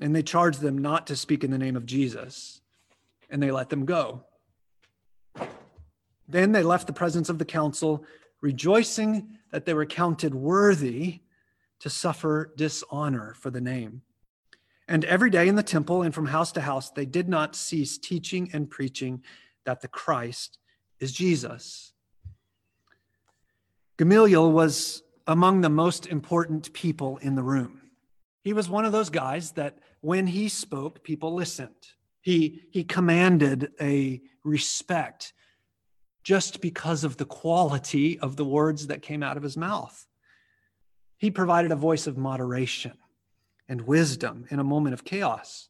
[0.00, 2.62] and they charged them not to speak in the name of Jesus,
[3.28, 4.24] and they let them go.
[6.26, 8.04] Then they left the presence of the council,
[8.40, 11.20] rejoicing that they were counted worthy
[11.80, 14.02] to suffer dishonor for the name.
[14.88, 17.98] And every day in the temple and from house to house, they did not cease
[17.98, 19.22] teaching and preaching
[19.64, 20.58] that the Christ
[20.98, 21.92] is Jesus.
[23.98, 27.79] Gamaliel was among the most important people in the room.
[28.42, 31.74] He was one of those guys that when he spoke, people listened.
[32.20, 35.32] He, he commanded a respect
[36.22, 40.06] just because of the quality of the words that came out of his mouth.
[41.16, 42.96] He provided a voice of moderation
[43.68, 45.68] and wisdom in a moment of chaos.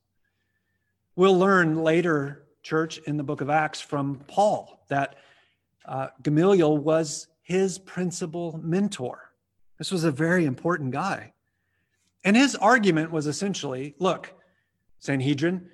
[1.16, 5.16] We'll learn later, church, in the book of Acts from Paul that
[5.85, 9.33] uh, Gamaliel was his principal mentor.
[9.79, 11.33] This was a very important guy.
[12.25, 14.33] And his argument was essentially look,
[14.99, 15.68] Sanhedrin,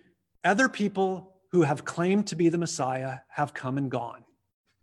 [0.45, 4.25] other people who have claimed to be the Messiah have come and gone.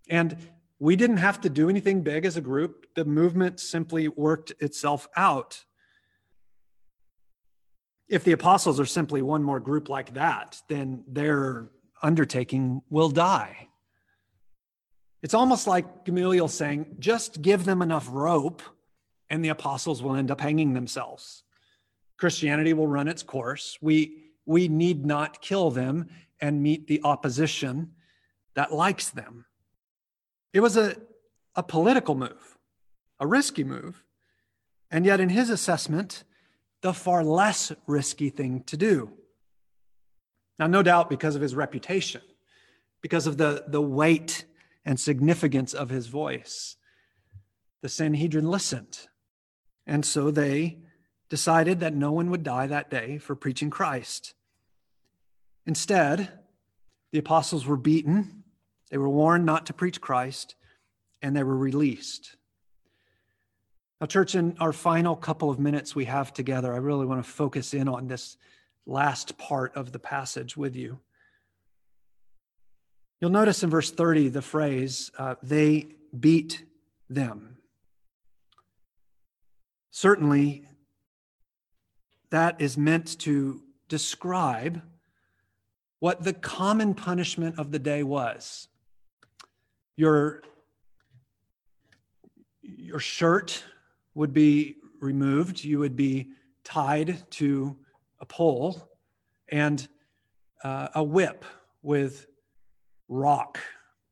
[0.09, 0.37] And
[0.79, 2.87] we didn't have to do anything big as a group.
[2.95, 5.63] The movement simply worked itself out.
[8.09, 11.69] If the apostles are simply one more group like that, then their
[12.01, 13.69] undertaking will die.
[15.21, 18.61] It's almost like Gamaliel saying, just give them enough rope
[19.29, 21.43] and the apostles will end up hanging themselves.
[22.23, 23.77] Christianity will run its course.
[23.81, 26.07] We, we need not kill them
[26.39, 27.91] and meet the opposition
[28.53, 29.43] that likes them.
[30.53, 30.95] It was a,
[31.53, 32.57] a political move,
[33.19, 34.05] a risky move,
[34.89, 36.23] and yet, in his assessment,
[36.81, 39.11] the far less risky thing to do.
[40.57, 42.21] Now, no doubt because of his reputation,
[43.01, 44.45] because of the, the weight
[44.85, 46.77] and significance of his voice,
[47.81, 49.09] the Sanhedrin listened.
[49.85, 50.82] And so they
[51.33, 54.35] decided that no one would die that day for preaching Christ.
[55.65, 56.29] Instead,
[57.11, 58.43] the apostles were beaten,
[58.91, 60.53] they were warned not to preach Christ,
[61.23, 62.35] and they were released.
[63.99, 67.27] Now, church, in our final couple of minutes we have together, I really want to
[67.27, 68.37] focus in on this
[68.85, 70.99] last part of the passage with you.
[73.19, 76.63] You'll notice in verse 30 the phrase, uh, they beat
[77.09, 77.57] them.
[79.89, 80.67] Certainly,
[82.33, 84.81] that is meant to describe
[85.99, 88.67] what the common punishment of the day was.
[89.97, 90.41] Your,
[92.63, 93.63] your shirt
[94.15, 96.29] would be removed, you would be
[96.63, 97.77] tied to
[98.19, 98.89] a pole,
[99.49, 99.87] and
[100.63, 101.45] uh, a whip
[101.83, 102.25] with
[103.09, 103.59] rock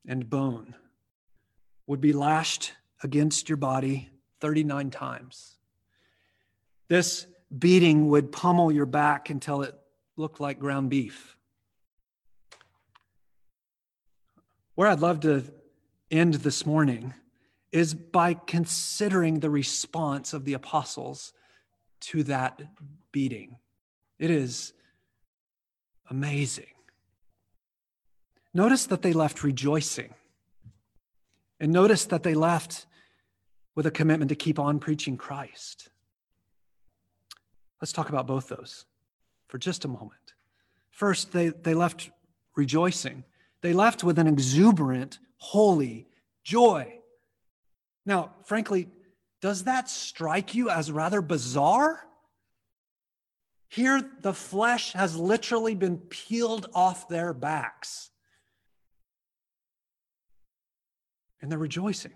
[0.07, 0.75] and bone
[1.87, 4.11] would be lashed against your body
[4.41, 5.57] 39 times.
[6.87, 7.25] This
[7.57, 9.75] beating would pummel your back until it
[10.17, 11.37] looked like ground beef.
[14.75, 15.43] Where I'd love to
[16.09, 17.13] end this morning
[17.71, 21.33] is by considering the response of the apostles
[22.01, 22.61] to that
[23.11, 23.57] beating.
[24.19, 24.73] It is
[26.09, 26.65] amazing.
[28.53, 30.13] Notice that they left rejoicing.
[31.59, 32.87] And notice that they left
[33.75, 35.90] with a commitment to keep on preaching Christ.
[37.81, 38.85] Let's talk about both those
[39.47, 40.33] for just a moment.
[40.91, 42.11] First, they, they left
[42.55, 43.23] rejoicing.
[43.61, 46.07] They left with an exuberant, holy
[46.43, 46.99] joy.
[48.05, 48.87] Now, frankly,
[49.41, 52.05] does that strike you as rather bizarre?
[53.67, 58.09] Here, the flesh has literally been peeled off their backs.
[61.41, 62.11] And they're rejoicing.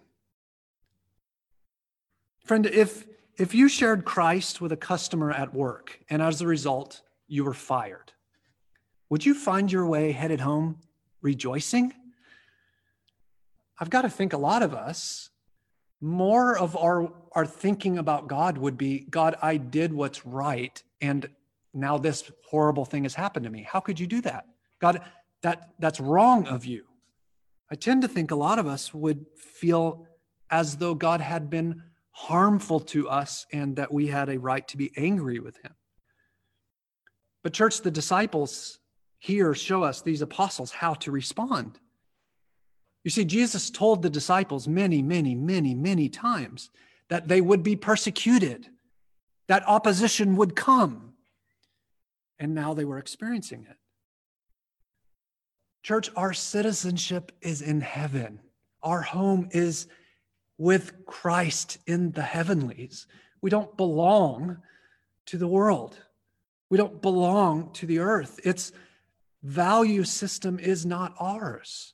[2.44, 3.08] Friend, if,
[3.38, 7.54] if you shared Christ with a customer at work and as a result, you were
[7.54, 8.14] fired,
[9.10, 10.80] would you find your way headed home
[11.22, 11.94] rejoicing?
[13.80, 15.30] I've got to think a lot of us
[16.02, 21.30] more of our our thinking about God would be God I did what's right and
[21.74, 23.64] now this horrible thing has happened to me.
[23.64, 24.46] How could you do that?
[24.80, 25.02] God
[25.42, 26.86] that that's wrong of you.
[27.72, 30.08] I tend to think a lot of us would feel
[30.50, 31.82] as though God had been
[32.18, 35.74] harmful to us and that we had a right to be angry with him
[37.44, 38.80] but church the disciples
[39.20, 41.80] here show us these apostles how to respond
[43.06, 46.72] you see, Jesus told the disciples many, many, many, many times
[47.08, 48.68] that they would be persecuted,
[49.48, 51.14] that opposition would come.
[52.40, 53.78] And now they were experiencing it.
[55.84, 58.40] Church, our citizenship is in heaven.
[58.82, 59.88] Our home is
[60.58, 63.08] with Christ in the heavenlies.
[63.42, 64.58] We don't belong
[65.28, 65.98] to the world.
[66.70, 68.40] We don't belong to the earth.
[68.44, 68.72] Its
[69.44, 71.94] value system is not ours.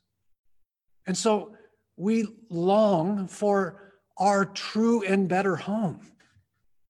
[1.05, 1.55] And so
[1.97, 5.99] we long for our true and better home.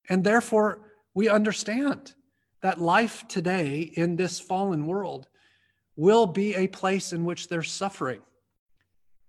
[0.09, 0.80] And therefore,
[1.13, 2.13] we understand
[2.61, 5.28] that life today in this fallen world
[5.95, 8.22] will be a place in which there's suffering.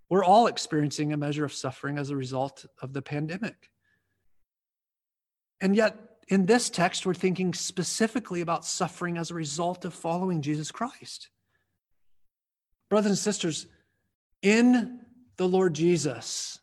[0.09, 3.69] We're all experiencing a measure of suffering as a result of the pandemic.
[5.61, 5.97] And yet,
[6.27, 11.29] in this text, we're thinking specifically about suffering as a result of following Jesus Christ.
[12.89, 13.67] Brothers and sisters,
[14.41, 14.99] in
[15.37, 16.59] the Lord Jesus,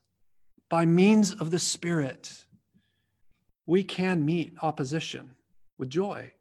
[0.68, 2.45] by means of the Spirit,
[3.66, 5.30] we can meet opposition
[5.78, 6.32] with joy.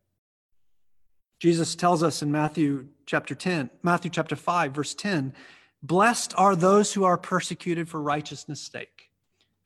[1.40, 5.34] Jesus tells us in Matthew chapter 10, Matthew chapter 5, verse 10,
[5.82, 9.10] blessed are those who are persecuted for righteousness' sake,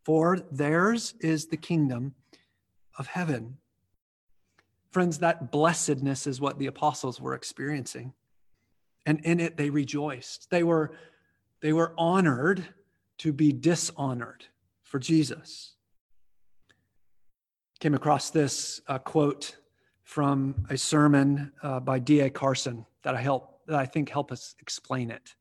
[0.03, 2.13] for theirs is the kingdom
[2.97, 3.57] of heaven.
[4.91, 8.13] Friends, that blessedness is what the apostles were experiencing.
[9.05, 10.49] And in it, they rejoiced.
[10.49, 10.91] They were
[11.61, 12.65] they were honored
[13.19, 14.45] to be dishonored
[14.83, 15.75] for Jesus.
[17.79, 19.55] Came across this uh, quote
[20.03, 22.29] from a sermon uh, by D.A.
[22.29, 25.35] Carson that I help that I think help us explain it.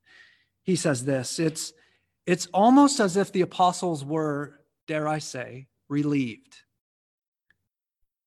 [0.63, 1.73] He says this, it's
[2.25, 6.57] it's almost as if the apostles were, dare I say, relieved.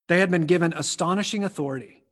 [0.08, 2.04] They had been given astonishing authority,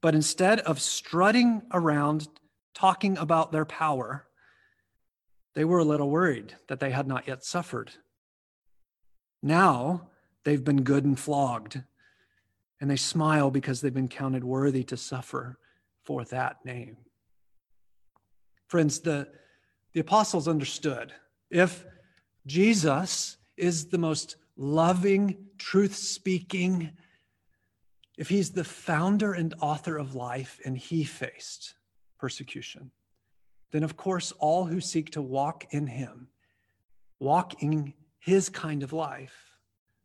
[0.00, 2.28] but instead of strutting around
[2.72, 4.26] talking about their power,
[5.54, 7.90] they were a little worried that they had not yet suffered.
[9.42, 10.10] Now
[10.44, 11.82] they've been good and flogged,
[12.80, 15.58] and they smile because they've been counted worthy to suffer
[16.04, 16.96] for that name.
[18.68, 19.28] Friends, the,
[19.94, 21.12] the apostles understood
[21.50, 21.86] if
[22.46, 26.90] Jesus is the most loving, truth speaking,
[28.18, 31.74] if he's the founder and author of life and he faced
[32.18, 32.90] persecution,
[33.70, 36.28] then of course all who seek to walk in him,
[37.18, 39.58] walk in his kind of life,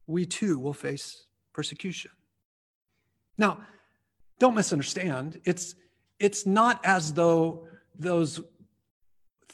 [0.08, 2.12] we too will face persecution.
[3.38, 3.60] Now,
[4.40, 5.42] don't misunderstand.
[5.46, 5.76] It's,
[6.20, 7.68] it's not as though
[7.98, 8.40] those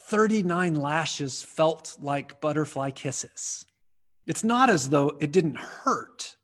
[0.06, 3.66] 39 lashes felt like butterfly kisses.
[4.24, 6.36] It's not as though it didn't hurt.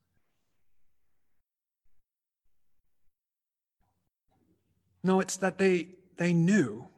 [5.05, 6.89] No, it's that they, they knew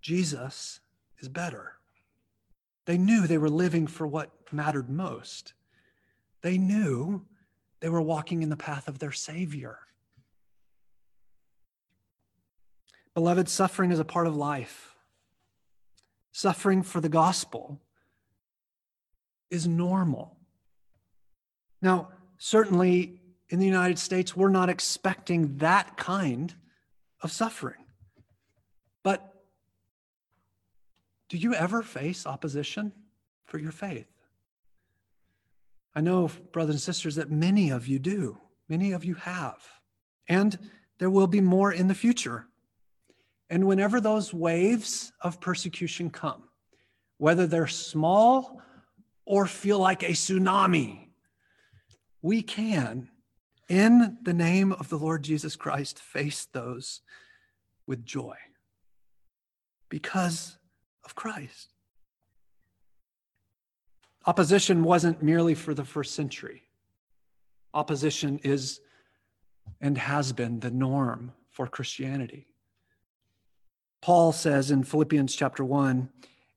[0.00, 0.80] Jesus
[1.18, 1.74] is better.
[2.86, 5.52] They knew they were living for what mattered most.
[6.40, 7.26] They knew
[7.80, 9.80] they were walking in the path of their Savior.
[13.12, 14.95] Beloved, suffering is a part of life.
[16.36, 17.80] Suffering for the gospel
[19.50, 20.36] is normal.
[21.80, 26.54] Now, certainly in the United States, we're not expecting that kind
[27.22, 27.86] of suffering.
[29.02, 29.32] But
[31.30, 32.92] do you ever face opposition
[33.46, 34.12] for your faith?
[35.94, 38.36] I know, brothers and sisters, that many of you do.
[38.68, 39.66] Many of you have.
[40.28, 40.58] And
[40.98, 42.46] there will be more in the future.
[43.48, 46.44] And whenever those waves of persecution come,
[47.18, 48.60] whether they're small
[49.24, 51.08] or feel like a tsunami,
[52.22, 53.08] we can,
[53.68, 57.02] in the name of the Lord Jesus Christ, face those
[57.86, 58.36] with joy
[59.88, 60.58] because
[61.04, 61.68] of Christ.
[64.26, 66.62] Opposition wasn't merely for the first century.
[67.72, 68.80] Opposition is
[69.80, 72.48] and has been the norm for Christianity.
[74.06, 76.10] Paul says in Philippians chapter 1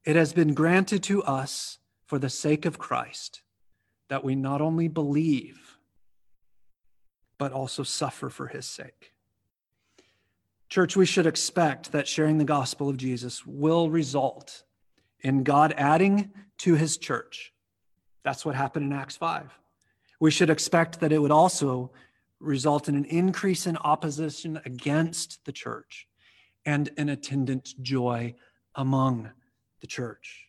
[0.06, 3.42] it has been granted to us for the sake of Christ
[4.08, 5.80] that we not only believe,
[7.40, 9.14] but also suffer for his sake.
[10.70, 14.62] Church, we should expect that sharing the gospel of Jesus will result
[15.22, 16.30] in God adding
[16.60, 17.52] to his church.
[18.22, 19.58] That's what happened in Acts 5.
[20.20, 21.94] We should expect that it would also
[22.40, 26.06] result in an increase in opposition against the church
[26.66, 28.36] and an attendant joy
[28.76, 29.30] among
[29.82, 30.46] the church.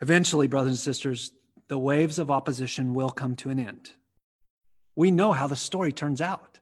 [0.00, 1.32] Eventually, brothers and sisters,
[1.68, 3.90] the waves of opposition will come to an end.
[4.96, 6.58] We know how the story turns out.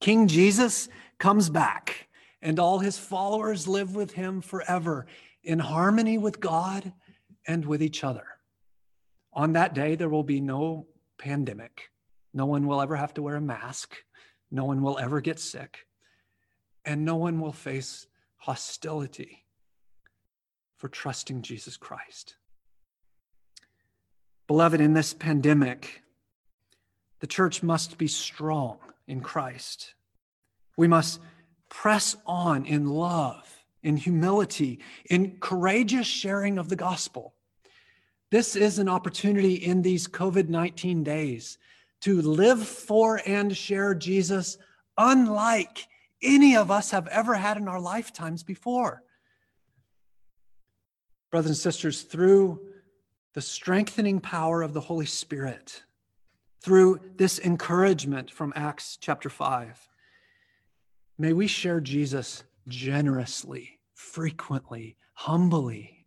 [0.00, 2.08] King Jesus comes back,
[2.40, 5.06] and all his followers live with him forever
[5.42, 6.92] in harmony with God
[7.46, 8.26] and with each other.
[9.32, 10.86] On that day, there will be no
[11.18, 11.90] pandemic.
[12.32, 13.96] No one will ever have to wear a mask.
[14.50, 15.86] No one will ever get sick.
[16.84, 18.06] And no one will face
[18.36, 19.44] hostility
[20.76, 22.36] for trusting Jesus Christ.
[24.46, 26.02] Beloved, in this pandemic,
[27.20, 29.94] the church must be strong in Christ.
[30.76, 31.20] We must
[31.68, 37.34] press on in love, in humility, in courageous sharing of the gospel.
[38.30, 41.58] This is an opportunity in these COVID 19 days
[42.00, 44.56] to live for and share Jesus
[44.96, 45.86] unlike
[46.22, 49.02] any of us have ever had in our lifetimes before.
[51.30, 52.60] Brothers and sisters, through
[53.34, 55.82] the strengthening power of the Holy Spirit,
[56.62, 59.88] through this encouragement from Acts chapter 5.
[61.18, 66.06] May we share Jesus generously, frequently, humbly,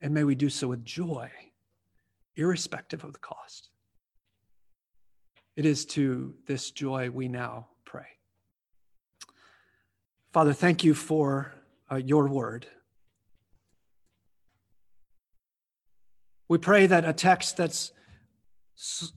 [0.00, 1.30] and may we do so with joy,
[2.36, 3.70] irrespective of the cost.
[5.56, 7.68] It is to this joy we now.
[10.38, 11.52] Father, thank you for
[11.90, 12.64] uh, your word.
[16.48, 17.90] We pray that a text that's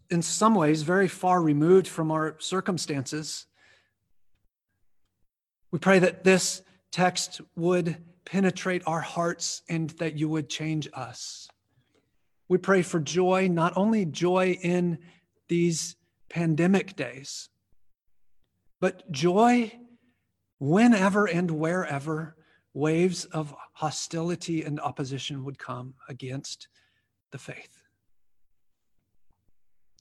[0.10, 3.46] in some ways very far removed from our circumstances.
[5.70, 11.48] We pray that this text would penetrate our hearts and that you would change us.
[12.50, 14.98] We pray for joy, not only joy in
[15.50, 15.98] these
[16.32, 17.48] pandemic days,
[18.80, 19.72] but joy
[20.62, 22.36] whenever and wherever
[22.76, 26.68] waves of hostility and opposition would come against
[27.32, 27.82] the faith.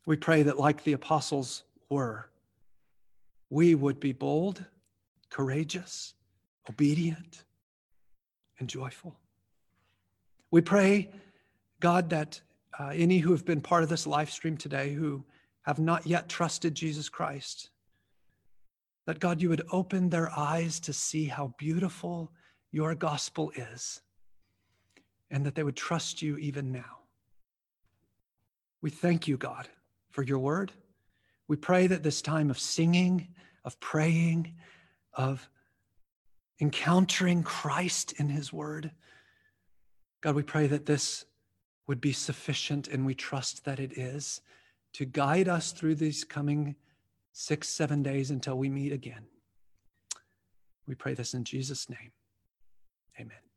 [0.04, 2.28] We pray that, like the apostles were,
[3.48, 4.62] we would be bold,
[5.30, 6.12] courageous,
[6.68, 7.44] obedient,
[8.58, 9.16] and joyful.
[10.50, 11.08] We pray,
[11.80, 12.38] God, that
[12.78, 15.24] uh, any who have been part of this live stream today who
[15.62, 17.70] have not yet trusted Jesus Christ,
[19.06, 22.32] that God, you would open their eyes to see how beautiful
[22.70, 24.00] your gospel is,
[25.30, 26.98] and that they would trust you even now.
[28.82, 29.68] We thank you, God,
[30.10, 30.72] for your word.
[31.48, 33.28] We pray that this time of singing,
[33.64, 34.54] of praying,
[35.14, 35.48] of
[36.60, 38.92] encountering Christ in his word,
[40.20, 41.24] God, we pray that this
[41.86, 44.42] would be sufficient, and we trust that it is
[44.92, 46.76] to guide us through these coming
[47.32, 49.26] six, seven days until we meet again.
[50.86, 52.12] We pray this in Jesus' name.
[53.18, 53.49] Amen.